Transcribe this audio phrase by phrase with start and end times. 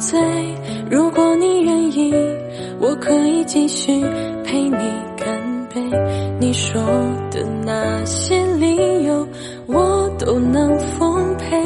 [0.00, 0.18] 醉。
[0.90, 2.12] 如果你愿意，
[2.80, 4.02] 我可以继续
[4.44, 4.76] 陪你
[5.16, 5.80] 干杯。
[6.40, 6.80] 你说
[7.30, 9.28] 的那些理由，
[9.66, 11.60] 我都能奉陪。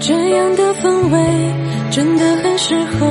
[0.00, 1.18] 这样的氛围
[1.90, 3.06] 真的很适合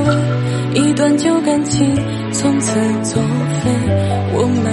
[0.74, 1.96] 一段旧感情
[2.32, 3.72] 从此作废。
[4.34, 4.66] 我们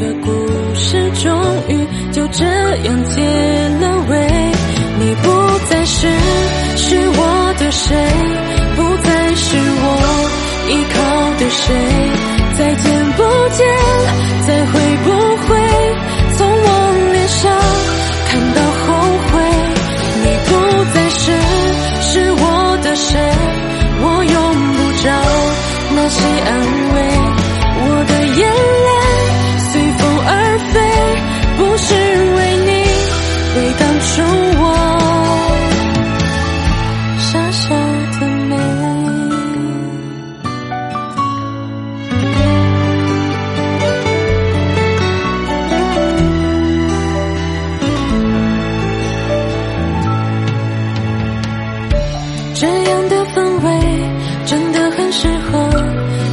[0.00, 1.30] 的故事终
[1.68, 3.20] 于就这样结
[7.72, 7.96] 谁，
[8.76, 9.86] 不再是我
[10.68, 10.96] 依靠
[11.38, 11.64] 的谁。
[12.58, 13.22] 再见不
[13.56, 13.60] 见，
[14.46, 14.72] 再会
[15.04, 15.06] 不
[15.38, 15.48] 会
[16.36, 16.66] 从我
[17.12, 17.40] 脸上
[18.28, 18.86] 看到后
[19.28, 19.32] 悔？
[20.22, 20.50] 你不
[20.92, 21.22] 再是
[22.02, 22.44] 是我
[22.82, 23.10] 的谁，
[24.00, 24.36] 我用
[24.74, 25.04] 不着
[25.96, 26.50] 那些安
[26.91, 26.91] 慰。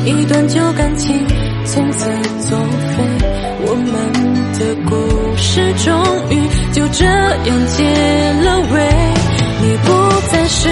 [0.10, 1.26] 一段旧感情
[1.66, 2.06] 从此
[2.48, 3.04] 作废。
[3.62, 3.92] 我们
[4.58, 4.92] 的故
[5.38, 5.90] 事终
[6.30, 6.34] 于
[6.74, 7.84] 就这样结
[8.44, 8.76] 了尾。
[9.62, 9.88] 你不
[10.32, 10.70] 再是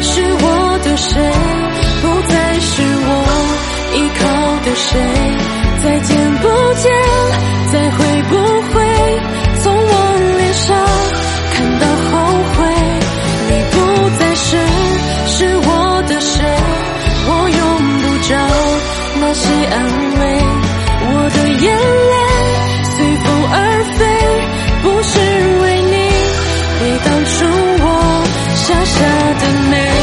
[0.00, 1.20] 是我的谁，
[2.00, 3.10] 不再是我
[3.94, 4.22] 依靠
[4.64, 4.88] 的谁。
[5.82, 6.46] 再见不
[6.80, 6.90] 见，
[27.04, 27.44] 当初
[27.84, 28.24] 我
[28.54, 28.98] 傻傻
[29.40, 30.01] 的美